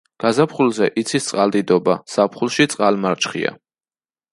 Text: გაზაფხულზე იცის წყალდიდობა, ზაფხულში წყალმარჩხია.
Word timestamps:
გაზაფხულზე 0.21 0.87
იცის 1.01 1.27
წყალდიდობა, 1.29 1.99
ზაფხულში 2.17 2.71
წყალმარჩხია. 2.75 3.59